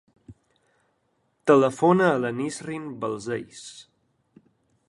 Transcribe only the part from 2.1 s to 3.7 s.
a la Nisrin Balsells.